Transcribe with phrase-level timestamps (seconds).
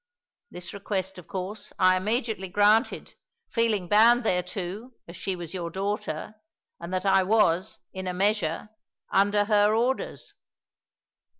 [0.49, 3.13] This request, of course, I immediately granted,
[3.51, 6.33] feeling bound thereto, as she was your daughter,
[6.79, 8.69] and that I was, in a measure,
[9.11, 10.33] under her orders."